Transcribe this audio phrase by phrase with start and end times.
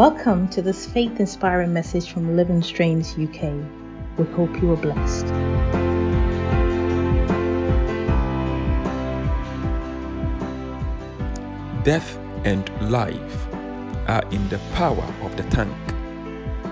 [0.00, 3.52] Welcome to this faith inspiring message from Living Streams UK.
[4.16, 5.26] We hope you are blessed.
[11.84, 12.16] Death
[12.46, 13.46] and life
[14.08, 15.74] are in the power of the tongue,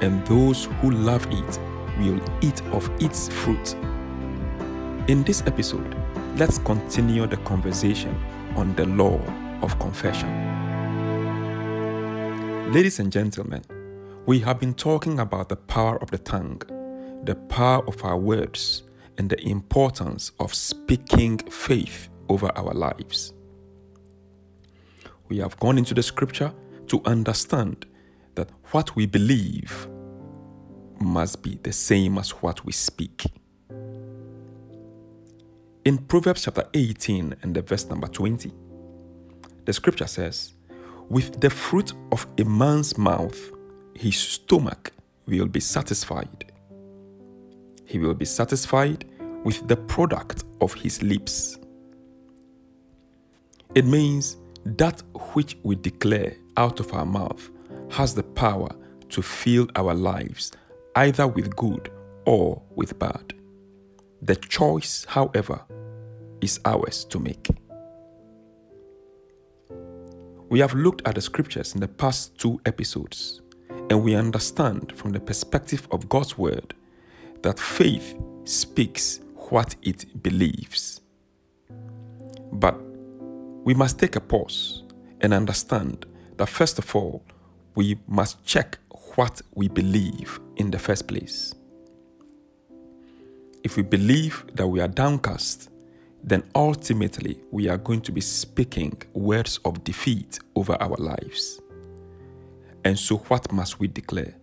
[0.00, 1.60] and those who love it
[1.98, 3.74] will eat of its fruit.
[5.10, 5.94] In this episode,
[6.38, 8.18] let's continue the conversation
[8.56, 9.18] on the law
[9.60, 10.47] of confession.
[12.68, 13.62] Ladies and gentlemen,
[14.26, 16.58] we have been talking about the power of the tongue,
[17.24, 18.82] the power of our words,
[19.16, 23.32] and the importance of speaking faith over our lives.
[25.28, 26.52] We have gone into the scripture
[26.88, 27.86] to understand
[28.34, 29.88] that what we believe
[31.00, 33.24] must be the same as what we speak.
[35.86, 38.52] In Proverbs chapter 18 and the verse number 20,
[39.64, 40.52] the scripture says,
[41.10, 43.50] with the fruit of a man's mouth,
[43.94, 44.92] his stomach
[45.26, 46.52] will be satisfied.
[47.86, 49.06] He will be satisfied
[49.42, 51.56] with the product of his lips.
[53.74, 55.00] It means that
[55.32, 57.48] which we declare out of our mouth
[57.92, 58.68] has the power
[59.08, 60.52] to fill our lives
[60.94, 61.90] either with good
[62.26, 63.32] or with bad.
[64.20, 65.62] The choice, however,
[66.42, 67.48] is ours to make.
[70.50, 73.42] We have looked at the scriptures in the past two episodes,
[73.90, 76.74] and we understand from the perspective of God's Word
[77.42, 81.02] that faith speaks what it believes.
[82.50, 82.80] But
[83.66, 84.84] we must take a pause
[85.20, 86.06] and understand
[86.38, 87.22] that, first of all,
[87.74, 88.78] we must check
[89.16, 91.54] what we believe in the first place.
[93.62, 95.68] If we believe that we are downcast,
[96.22, 101.60] then ultimately we are going to be speaking words of defeat over our lives.
[102.84, 104.34] And so, what must we declare?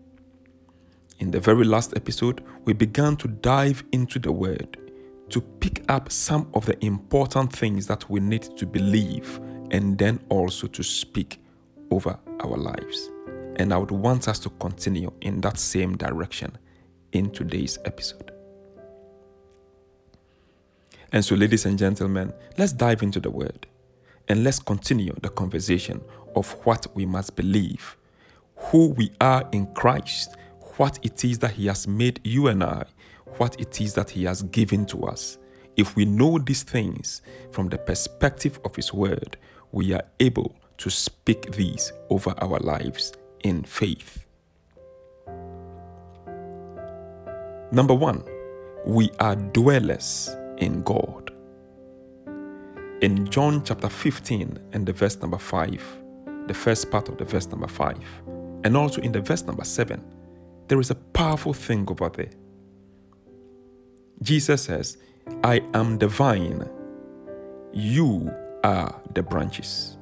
[1.20, 4.78] In the very last episode, we began to dive into the Word
[5.30, 9.38] to pick up some of the important things that we need to believe
[9.72, 11.42] and then also to speak
[11.90, 13.10] over our lives.
[13.56, 16.58] And I would want us to continue in that same direction
[17.14, 18.35] in today's episode.
[21.16, 23.68] And so, ladies and gentlemen, let's dive into the word
[24.28, 26.02] and let's continue the conversation
[26.36, 27.96] of what we must believe,
[28.58, 30.36] who we are in Christ,
[30.76, 32.84] what it is that He has made you and I,
[33.38, 35.38] what it is that He has given to us.
[35.78, 39.38] If we know these things from the perspective of His Word,
[39.72, 43.14] we are able to speak these over our lives
[43.46, 44.26] in faith.
[47.72, 48.22] Number one,
[48.86, 51.32] we are dwellers in God.
[53.02, 55.98] In John chapter 15 and the verse number 5,
[56.48, 57.98] the first part of the verse number 5,
[58.64, 60.04] and also in the verse number 7,
[60.68, 62.30] there is a powerful thing over there.
[64.22, 64.98] Jesus says,
[65.44, 66.68] I am the vine,
[67.74, 68.32] you
[68.64, 69.98] are the branches.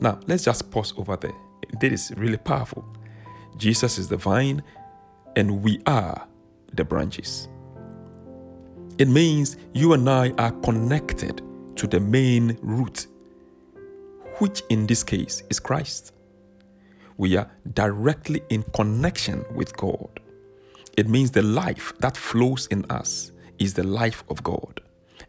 [0.00, 1.32] Now, let's just pause over there.
[1.80, 2.84] This is really powerful.
[3.56, 4.62] Jesus is the vine,
[5.34, 6.28] and we are
[6.72, 7.48] the branches.
[8.98, 11.42] It means you and I are connected
[11.76, 13.08] to the main root,
[14.38, 16.12] which in this case is Christ.
[17.16, 20.20] We are directly in connection with God.
[20.96, 24.80] It means the life that flows in us is the life of God.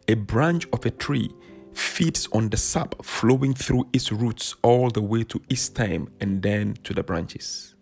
[0.06, 1.32] A branch of a tree
[1.72, 6.40] feeds on the sap flowing through its roots all the way to its stem and
[6.40, 7.74] then to the branches.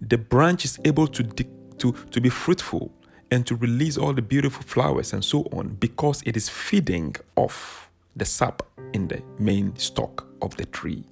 [0.00, 1.46] The branch is able to, de-
[1.78, 2.92] to, to be fruitful
[3.30, 7.90] and to release all the beautiful flowers and so on because it is feeding off
[8.14, 11.04] the sap in the main stalk of the tree.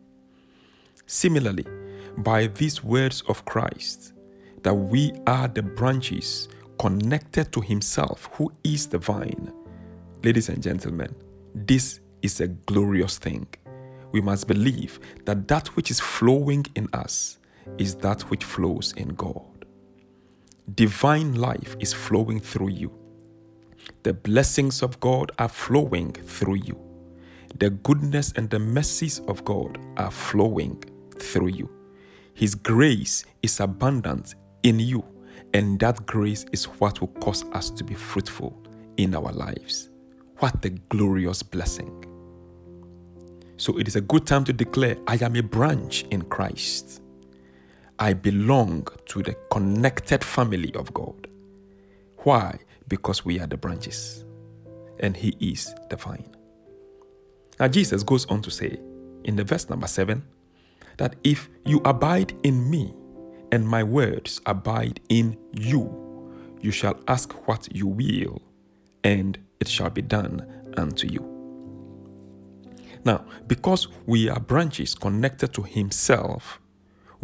[1.07, 1.67] Similarly,
[2.19, 4.13] by these words of Christ,
[4.63, 6.49] that we are the branches
[6.79, 9.53] connected to Himself, who is the vine.
[10.23, 11.15] Ladies and gentlemen,
[11.55, 13.47] this is a glorious thing.
[14.13, 17.39] We must believe that that which is flowing in us
[17.79, 19.43] is that which flows in God
[20.73, 22.93] divine life is flowing through you.
[24.03, 26.79] The blessings of God are flowing through you.
[27.59, 30.83] The goodness and the mercies of God are flowing
[31.19, 31.71] through you.
[32.35, 35.05] His grace is abundant in you,
[35.53, 38.61] and that grace is what will cause us to be fruitful
[38.97, 39.91] in our lives.
[40.39, 42.05] What a glorious blessing!
[43.57, 47.03] So, it is a good time to declare, I am a branch in Christ.
[47.99, 51.27] I belong to the connected family of God.
[52.19, 52.59] Why?
[52.89, 54.25] Because we are the branches
[55.01, 56.35] and He is the vine.
[57.61, 58.81] Now, Jesus goes on to say
[59.25, 60.25] in the verse number 7
[60.97, 62.95] that if you abide in me
[63.53, 66.01] and my words abide in you,
[66.61, 68.41] you shall ask what you will,
[69.05, 70.47] and it shall be done
[70.79, 71.21] unto you.
[73.05, 76.59] Now, because we are branches connected to Himself,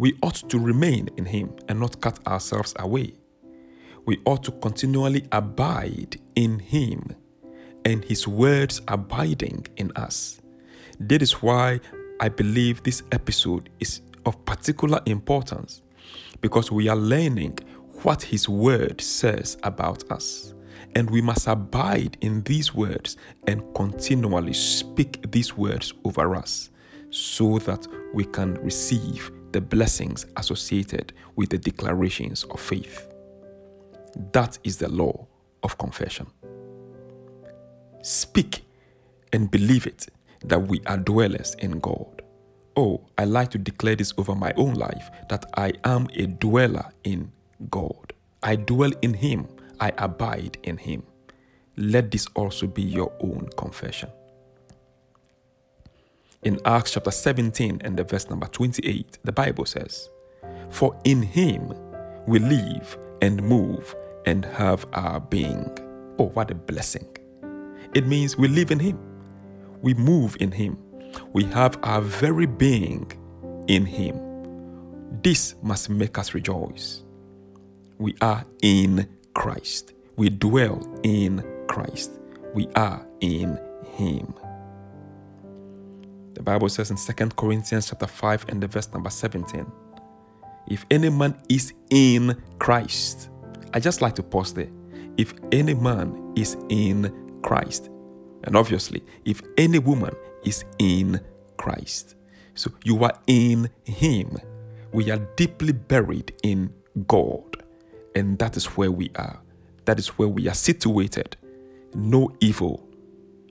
[0.01, 3.13] we ought to remain in Him and not cut ourselves away.
[4.07, 7.15] We ought to continually abide in Him
[7.85, 10.41] and His words abiding in us.
[11.01, 11.81] That is why
[12.19, 15.83] I believe this episode is of particular importance
[16.41, 17.59] because we are learning
[18.01, 20.55] what His Word says about us.
[20.95, 26.71] And we must abide in these words and continually speak these words over us
[27.11, 33.07] so that we can receive the blessings associated with the declarations of faith.
[34.31, 35.27] That is the law
[35.63, 36.27] of confession.
[38.01, 38.63] Speak
[39.33, 40.07] and believe it
[40.45, 42.21] that we are dwellers in God.
[42.75, 46.85] Oh, I like to declare this over my own life that I am a dweller
[47.03, 47.31] in
[47.69, 48.13] God.
[48.43, 49.47] I dwell in Him,
[49.79, 51.03] I abide in Him.
[51.77, 54.09] Let this also be your own confession.
[56.43, 60.09] In Acts chapter 17 and the verse number 28, the Bible says,
[60.71, 61.71] For in him
[62.25, 63.95] we live and move
[64.25, 65.69] and have our being.
[66.17, 67.05] Oh, what a blessing!
[67.93, 68.97] It means we live in him,
[69.83, 70.79] we move in him,
[71.31, 73.11] we have our very being
[73.67, 74.19] in him.
[75.21, 77.03] This must make us rejoice.
[77.99, 79.93] We are in Christ.
[80.15, 82.17] We dwell in Christ.
[82.55, 83.59] We are in
[83.97, 84.33] Him.
[86.33, 89.65] The Bible says in 2 Corinthians chapter 5 and the verse number 17.
[90.67, 93.29] If any man is in Christ,
[93.73, 94.69] I just like to pause there.
[95.17, 97.11] If any man is in
[97.41, 97.89] Christ,
[98.43, 101.19] and obviously, if any woman is in
[101.57, 102.15] Christ,
[102.53, 104.37] so you are in Him.
[104.93, 106.73] We are deeply buried in
[107.07, 107.57] God,
[108.15, 109.39] and that is where we are.
[109.85, 111.35] That is where we are situated.
[111.93, 112.85] No evil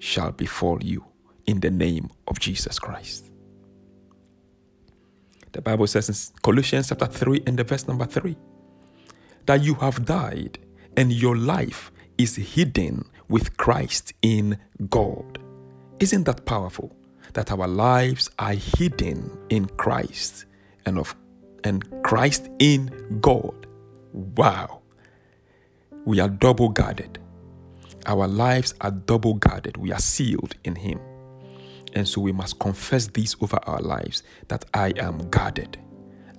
[0.00, 1.05] shall befall you
[1.50, 3.31] in the name of Jesus Christ.
[5.50, 8.37] The Bible says in Colossians chapter 3 and the verse number 3
[9.47, 10.61] that you have died
[10.97, 14.58] and your life is hidden with Christ in
[14.88, 15.38] God.
[15.99, 16.94] Isn't that powerful?
[17.35, 20.44] That our lives are hidden in Christ
[20.87, 21.14] and of
[21.64, 23.67] and Christ in God.
[24.12, 24.81] Wow.
[26.05, 27.19] We are double guarded.
[28.06, 29.76] Our lives are double guarded.
[29.76, 30.99] We are sealed in him.
[31.95, 35.79] And so we must confess this over our lives that I am guarded,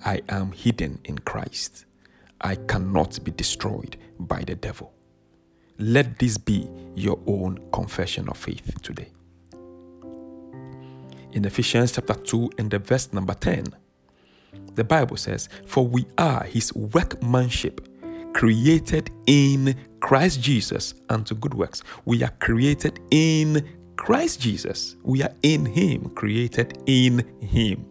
[0.05, 1.85] I am hidden in Christ,
[2.41, 4.93] I cannot be destroyed by the devil.
[5.77, 9.09] Let this be your own confession of faith today.
[11.31, 13.65] In Ephesians chapter 2 and the verse number 10,
[14.75, 17.87] the Bible says, For we are his workmanship,
[18.33, 21.83] created in Christ Jesus unto good works.
[22.05, 23.67] We are created in
[24.03, 27.85] Christ Jesus, we are in Him, created in Him.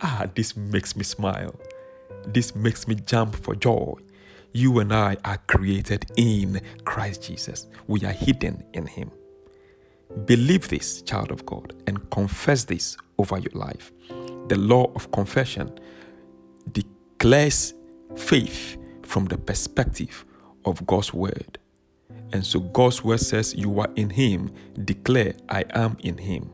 [0.00, 1.52] Ah, this makes me smile.
[2.28, 3.94] This makes me jump for joy.
[4.52, 7.66] You and I are created in Christ Jesus.
[7.88, 9.10] We are hidden in Him.
[10.26, 13.90] Believe this, child of God, and confess this over your life.
[14.46, 15.76] The law of confession
[16.70, 17.74] declares
[18.16, 20.24] faith from the perspective
[20.64, 21.58] of God's word.
[22.32, 24.52] And so God's word says, You are in Him.
[24.84, 26.50] Declare, I am in Him.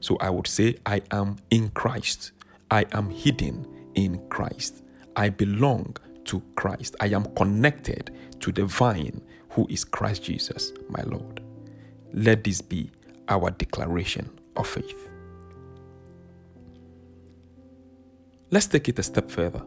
[0.00, 2.32] So I would say, I am in Christ.
[2.70, 4.82] I am hidden in Christ.
[5.16, 6.96] I belong to Christ.
[7.00, 11.42] I am connected to the vine who is Christ Jesus, my Lord.
[12.12, 12.90] Let this be
[13.28, 15.10] our declaration of faith.
[18.50, 19.62] Let's take it a step further.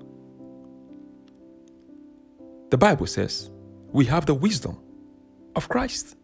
[2.69, 3.49] The Bible says
[3.91, 4.77] we have the wisdom
[5.57, 6.15] of Christ.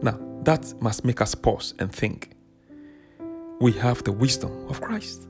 [0.00, 2.30] Now, that must make us pause and think.
[3.60, 5.26] We have the wisdom of Christ.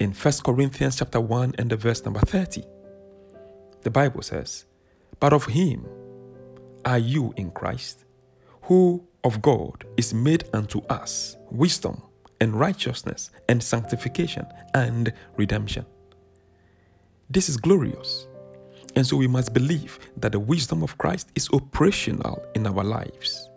[0.00, 2.64] In 1 Corinthians chapter 1 and the verse number 30,
[3.82, 4.66] the Bible says,
[5.20, 5.86] But of him
[6.84, 8.04] are you in Christ,
[8.62, 12.02] who of God is made unto us wisdom
[12.40, 14.44] and righteousness and sanctification
[14.74, 15.86] and redemption.
[17.30, 18.26] This is glorious.
[18.94, 23.48] And so we must believe that the wisdom of Christ is operational in our lives.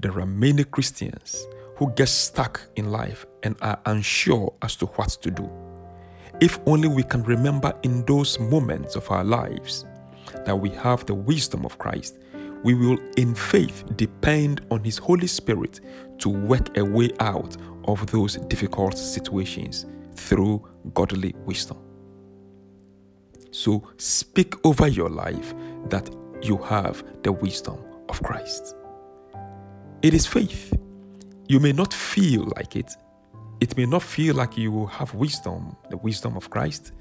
[0.00, 1.46] There are many Christians
[1.76, 5.48] who get stuck in life and are unsure as to what to do.
[6.40, 9.84] If only we can remember in those moments of our lives
[10.44, 12.18] that we have the wisdom of Christ,
[12.64, 15.80] we will in faith depend on His Holy Spirit
[16.18, 21.78] to work a way out of those difficult situations through godly wisdom.
[23.52, 25.54] So speak over your life
[25.90, 26.08] that
[26.42, 27.76] you have the wisdom
[28.08, 28.74] of Christ.
[30.00, 30.72] It is faith.
[31.48, 32.90] You may not feel like it.
[33.60, 36.92] It may not feel like you have wisdom, the wisdom of Christ.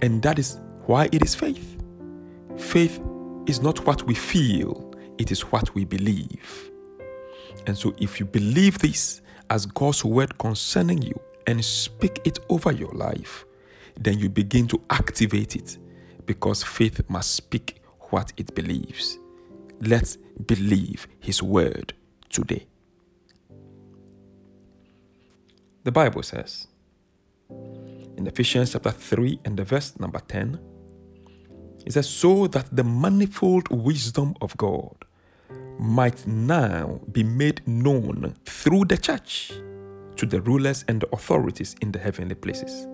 [0.00, 1.78] And that is why it is faith.
[2.56, 3.00] Faith
[3.46, 6.70] is not what we feel, it is what we believe.
[7.66, 9.20] And so, if you believe this
[9.50, 13.44] as God's word concerning you and speak it over your life,
[13.98, 15.76] then you begin to activate it
[16.24, 19.18] because faith must speak what it believes.
[19.80, 21.94] Let's believe His word
[22.30, 22.66] today.
[25.84, 26.66] The Bible says
[28.16, 30.58] in Ephesians chapter 3 and the verse number 10,
[31.86, 35.04] it says, So that the manifold wisdom of God
[35.78, 39.48] might now be made known through the church
[40.16, 42.86] to the rulers and the authorities in the heavenly places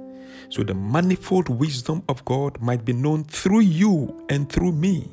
[0.49, 5.11] so the manifold wisdom of God might be known through you and through me.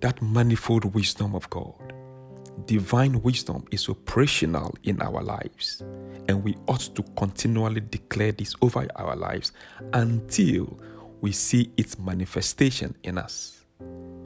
[0.00, 1.72] That manifold wisdom of God,
[2.66, 5.82] divine wisdom, is operational in our lives,
[6.28, 9.52] and we ought to continually declare this over our lives
[9.92, 10.78] until
[11.20, 13.64] we see its manifestation in us.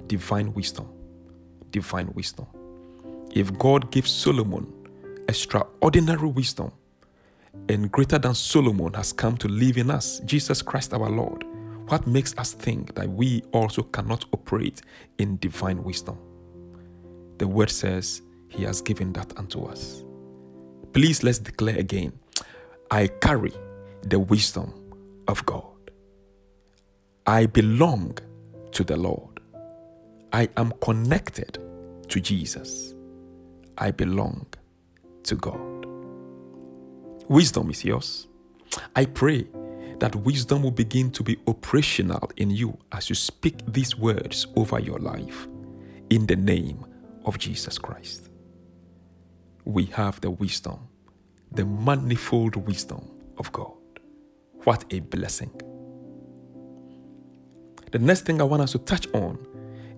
[0.09, 0.89] Divine wisdom,
[1.71, 2.47] divine wisdom.
[3.33, 4.71] If God gives Solomon
[5.27, 6.71] extraordinary wisdom,
[7.69, 11.45] and greater than Solomon has come to live in us, Jesus Christ our Lord.
[11.89, 14.83] What makes us think that we also cannot operate
[15.19, 16.19] in divine wisdom?
[17.39, 20.05] The word says, He has given that unto us.
[20.93, 22.13] Please let's declare again
[22.91, 23.53] I carry
[24.03, 24.73] the wisdom
[25.29, 25.63] of God.
[27.27, 28.19] I belong
[28.73, 29.41] to the Lord.
[30.33, 31.59] I am connected
[32.09, 32.95] to Jesus.
[33.79, 34.47] I belong
[35.25, 35.59] to God.
[37.33, 38.29] Wisdom is yours.
[38.95, 39.49] I pray
[40.01, 44.79] that wisdom will begin to be operational in you as you speak these words over
[44.79, 45.49] your life
[46.11, 46.85] in the name
[47.25, 48.29] of Jesus Christ.
[49.65, 50.79] We have the wisdom,
[51.51, 53.01] the manifold wisdom
[53.39, 53.73] of God.
[54.65, 55.53] What a blessing.
[57.93, 59.39] The next thing I want us to touch on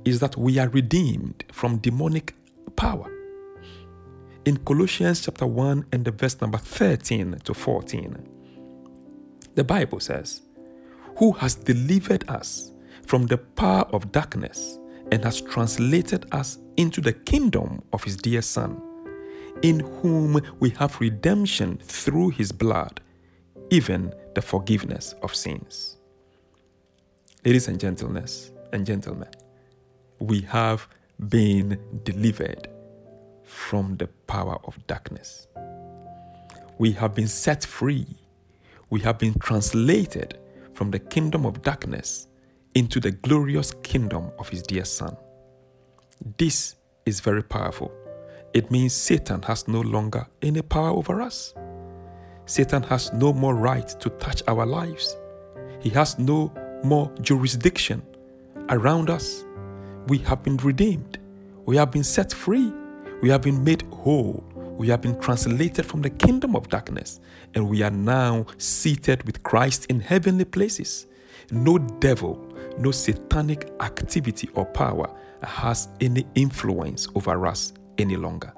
[0.04, 2.36] is that we are redeemed from demonic
[2.76, 3.10] power
[4.44, 8.16] in Colossians chapter 1 and the verse number 13 to 14.
[9.54, 10.42] The Bible says,
[11.18, 12.72] Who has delivered us
[13.06, 14.78] from the power of darkness
[15.12, 18.80] and has translated us into the kingdom of his dear Son,
[19.62, 23.00] in whom we have redemption through his blood,
[23.70, 25.96] even the forgiveness of sins.
[27.44, 29.28] Ladies and gentleness and gentlemen,
[30.18, 30.88] we have
[31.28, 32.68] been delivered
[33.46, 35.46] from the power of darkness.
[36.78, 38.06] We have been set free.
[38.90, 40.38] We have been translated
[40.72, 42.26] from the kingdom of darkness
[42.74, 45.16] into the glorious kingdom of His dear Son.
[46.38, 47.92] This is very powerful.
[48.52, 51.54] It means Satan has no longer any power over us.
[52.46, 55.16] Satan has no more right to touch our lives.
[55.80, 58.02] He has no more jurisdiction
[58.68, 59.44] around us.
[60.08, 61.18] We have been redeemed.
[61.66, 62.72] We have been set free.
[63.20, 64.44] We have been made whole.
[64.78, 67.20] We have been translated from the kingdom of darkness,
[67.54, 71.06] and we are now seated with Christ in heavenly places.
[71.50, 72.40] No devil,
[72.78, 75.08] no satanic activity or power
[75.42, 78.52] has any influence over us any longer.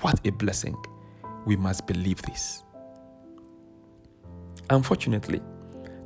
[0.00, 0.76] What a blessing!
[1.44, 2.62] We must believe this.
[4.70, 5.40] Unfortunately,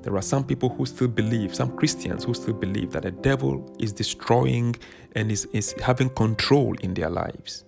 [0.06, 3.76] there are some people who still believe, some Christians who still believe that the devil
[3.80, 4.76] is destroying
[5.16, 7.64] and is, is having control in their lives.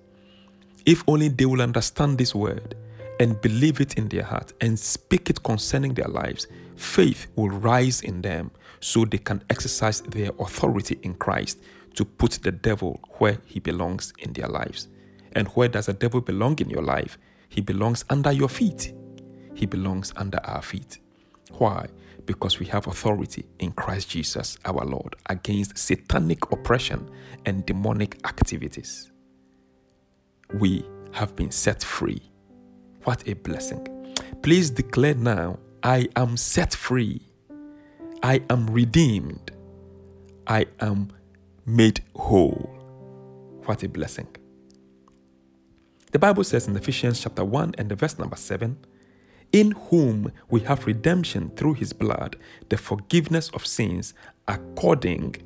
[0.87, 2.77] If only they will understand this word
[3.19, 8.03] and believe it in their heart and speak it concerning their lives, faith will rise
[8.03, 11.59] in them so they can exercise their authority in Christ
[11.95, 14.87] to put the devil where he belongs in their lives.
[15.33, 17.19] And where does the devil belong in your life?
[17.49, 18.95] He belongs under your feet.
[19.57, 21.01] He belongs under our feet.
[21.55, 21.89] Why?
[22.29, 27.11] because we have authority in Christ Jesus our Lord against satanic oppression
[27.47, 29.11] and demonic activities.
[30.53, 32.21] We have been set free.
[33.05, 33.83] What a blessing.
[34.43, 37.23] Please declare now I am set free.
[38.23, 39.51] I am redeemed.
[40.47, 40.99] I am
[41.65, 42.65] made whole.
[43.65, 44.29] What a blessing.
[46.13, 48.77] The Bible says in Ephesians chapter 1 and the verse number 7
[49.53, 52.37] in whom we have redemption through his blood,
[52.69, 54.15] the forgiveness of sins
[54.47, 55.37] according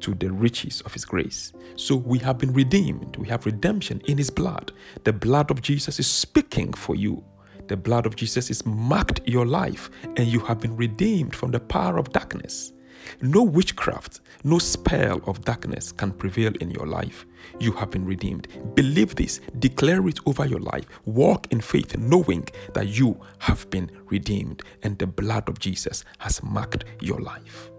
[0.00, 1.52] to the riches of his grace.
[1.76, 3.16] So we have been redeemed.
[3.16, 4.72] We have redemption in his blood.
[5.04, 7.22] The blood of Jesus is speaking for you.
[7.68, 11.60] The blood of Jesus is marked your life, and you have been redeemed from the
[11.60, 12.72] power of darkness.
[13.20, 17.26] No witchcraft, no spell of darkness can prevail in your life.
[17.60, 18.48] You have been redeemed.
[18.74, 20.86] Believe this, declare it over your life.
[21.04, 26.42] Walk in faith, knowing that you have been redeemed and the blood of Jesus has
[26.42, 27.70] marked your life.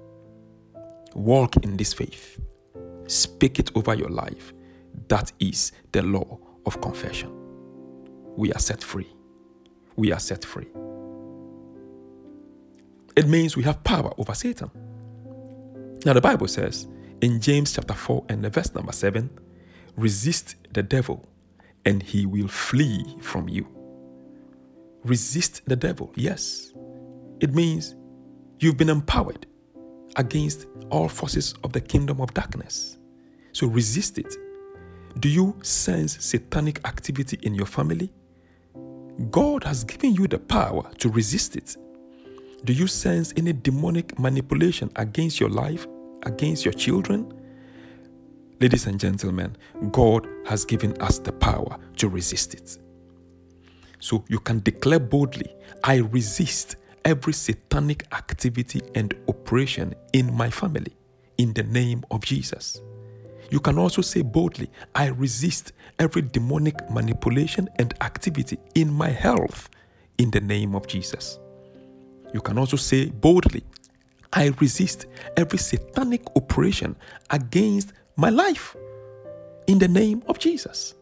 [1.13, 2.39] Walk in this faith,
[3.07, 4.53] speak it over your life.
[5.07, 7.31] That is the law of confession.
[8.35, 9.07] We are set free.
[9.95, 10.67] We are set free.
[13.15, 14.71] It means we have power over Satan.
[16.05, 16.87] Now, the Bible says
[17.21, 19.29] in James chapter 4 and the verse number 7
[19.95, 21.23] resist the devil
[21.85, 23.65] and he will flee from you.
[25.05, 26.73] Resist the devil, yes.
[27.39, 27.95] It means
[28.59, 29.45] you've been empowered
[30.17, 32.97] against all forces of the kingdom of darkness.
[33.53, 34.33] So resist it.
[35.19, 38.11] Do you sense satanic activity in your family?
[39.29, 41.77] God has given you the power to resist it.
[42.65, 45.85] Do you sense any demonic manipulation against your life
[46.25, 47.31] against your children?
[48.59, 49.55] Ladies and gentlemen,
[49.91, 52.77] God has given us the power to resist it.
[53.99, 55.53] So you can declare boldly,
[55.83, 56.75] I resist
[57.05, 60.93] every satanic activity and operation in my family
[61.37, 62.81] in the name of Jesus.
[63.49, 69.69] You can also say boldly, I resist every demonic manipulation and activity in my health
[70.17, 71.39] in the name of Jesus.
[72.33, 73.63] You can also say boldly,
[74.35, 75.05] I resist
[75.37, 76.95] every satanic operation
[77.29, 78.75] against my life
[79.67, 80.95] in the name of Jesus.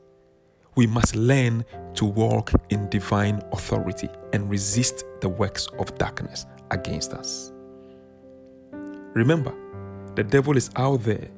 [0.75, 1.63] We must learn
[1.95, 7.53] to walk in divine authority and resist the works of darkness against us.
[9.13, 9.53] Remember,
[10.15, 11.29] the devil is out there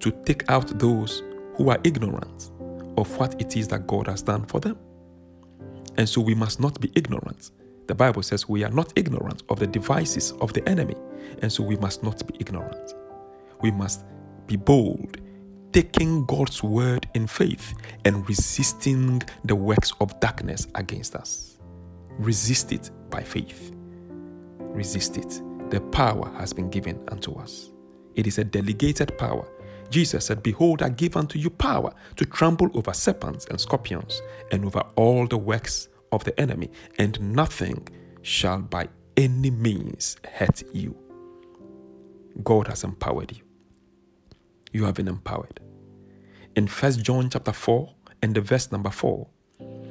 [0.00, 1.22] to take out those
[1.56, 2.52] who are ignorant
[2.96, 4.76] of what it is that God has done for them.
[5.96, 7.50] And so we must not be ignorant
[7.88, 10.94] the Bible says we are not ignorant of the devices of the enemy,
[11.42, 12.92] and so we must not be ignorant.
[13.62, 14.04] We must
[14.46, 15.16] be bold,
[15.72, 17.74] taking God's word in faith
[18.04, 21.58] and resisting the works of darkness against us.
[22.18, 23.72] Resist it by faith.
[24.60, 25.40] Resist it.
[25.70, 27.70] The power has been given unto us.
[28.16, 29.48] It is a delegated power.
[29.88, 34.20] Jesus said, Behold, I give unto you power to trample over serpents and scorpions
[34.52, 37.86] and over all the works of the enemy, and nothing
[38.22, 40.96] shall by any means hurt you.
[42.42, 43.44] God has empowered you.
[44.72, 45.60] You have been empowered.
[46.56, 47.92] In 1 John chapter 4
[48.22, 49.26] and the verse number 4,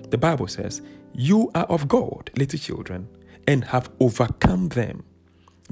[0.10, 0.82] the Bible says,
[1.13, 3.08] You are of God, little children,
[3.47, 5.03] and have overcome them,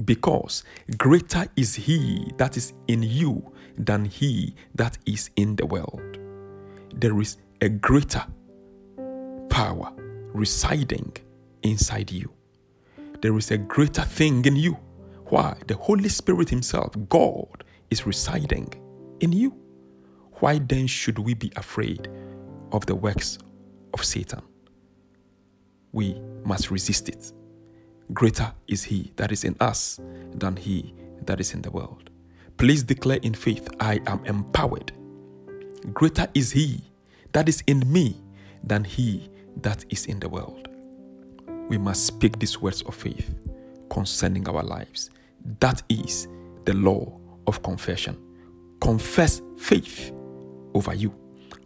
[0.04, 0.64] because
[0.98, 6.18] greater is he that is in you than he that is in the world.
[6.94, 8.24] There is a greater
[9.48, 9.92] power
[10.36, 11.16] residing
[11.62, 12.30] inside you.
[13.22, 14.74] There is a greater thing in you.
[15.32, 15.56] Why?
[15.66, 18.68] The Holy Spirit Himself, God, is residing
[19.20, 19.50] in you.
[20.40, 22.08] Why then should we be afraid
[22.72, 23.38] of the works
[23.94, 24.42] of Satan?
[25.92, 27.32] We must resist it.
[28.12, 29.98] Greater is He that is in us
[30.32, 32.10] than He that is in the world.
[32.58, 34.92] Please declare in faith, I am empowered.
[35.92, 36.82] Greater is He
[37.32, 38.16] that is in me
[38.62, 39.28] than He
[39.62, 40.68] that is in the world.
[41.68, 43.34] We must speak these words of faith
[43.90, 45.10] concerning our lives.
[45.60, 46.28] That is
[46.64, 48.16] the law of confession.
[48.80, 50.12] Confess faith
[50.74, 51.14] over you,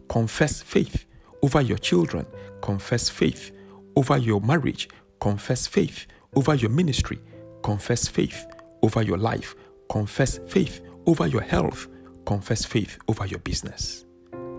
[0.07, 1.05] confess faith
[1.43, 2.25] over your children,
[2.61, 3.51] confess faith
[3.95, 4.87] over your marriage,
[5.19, 7.19] confess faith over your ministry,
[7.63, 8.45] confess faith
[8.81, 9.55] over your life,
[9.89, 11.87] confess faith over your health,
[12.25, 14.05] confess faith over your business.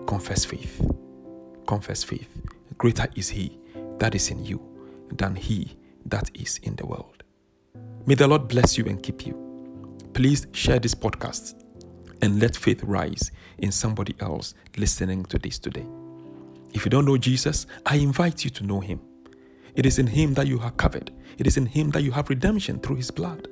[0.05, 0.85] Confess faith.
[1.65, 2.27] Confess faith.
[2.77, 3.59] Greater is He
[3.99, 4.61] that is in you
[5.13, 7.23] than He that is in the world.
[8.05, 9.39] May the Lord bless you and keep you.
[10.13, 11.55] Please share this podcast
[12.21, 15.85] and let faith rise in somebody else listening to this today.
[16.73, 18.99] If you don't know Jesus, I invite you to know Him.
[19.75, 22.29] It is in Him that you are covered, it is in Him that you have
[22.29, 23.47] redemption through His blood.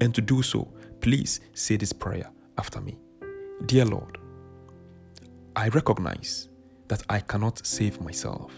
[0.00, 2.98] And to do so, please say this prayer after me
[3.66, 4.18] Dear Lord,
[5.56, 6.49] I recognize
[6.90, 8.50] that I cannot save myself.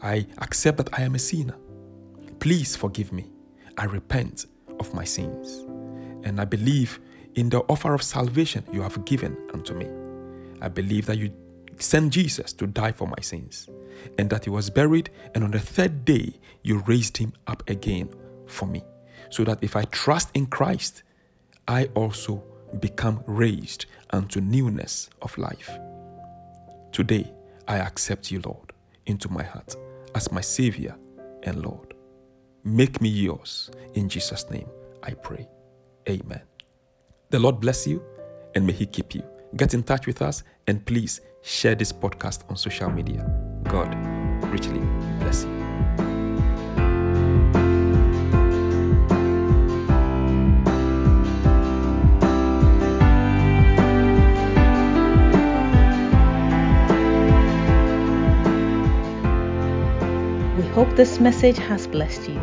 [0.00, 1.56] I accept that I am a sinner.
[2.38, 3.30] Please forgive me.
[3.76, 4.46] I repent
[4.80, 5.66] of my sins.
[6.24, 7.00] And I believe
[7.34, 9.88] in the offer of salvation you have given unto me.
[10.62, 11.32] I believe that you
[11.78, 13.68] sent Jesus to die for my sins,
[14.16, 18.08] and that he was buried, and on the third day you raised him up again
[18.46, 18.82] for me,
[19.30, 21.02] so that if I trust in Christ,
[21.68, 22.42] I also
[22.80, 25.70] become raised unto newness of life.
[26.96, 27.30] Today,
[27.68, 28.72] I accept you, Lord,
[29.04, 29.76] into my heart
[30.14, 30.96] as my Savior
[31.42, 31.92] and Lord.
[32.64, 33.70] Make me yours.
[33.92, 34.66] In Jesus' name,
[35.02, 35.46] I pray.
[36.08, 36.40] Amen.
[37.28, 38.02] The Lord bless you
[38.54, 39.22] and may He keep you.
[39.56, 43.20] Get in touch with us and please share this podcast on social media.
[43.64, 43.94] God
[44.50, 44.80] richly
[45.18, 45.65] bless you.
[60.96, 62.40] this message has blessed you,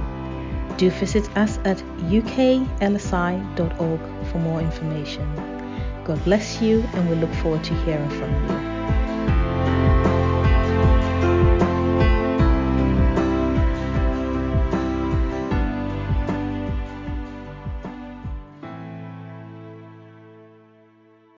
[0.78, 1.78] do visit us at
[2.10, 5.36] uklsi.org for more information.
[6.04, 8.30] God bless you, and we look forward to hearing from
[8.68, 8.73] you.